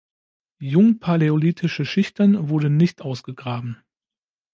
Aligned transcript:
Jungpaläolithische 0.63 1.85
Schichten 1.85 2.49
wurden 2.49 2.75
nicht 2.75 3.03
ausgegraben. 3.03 3.83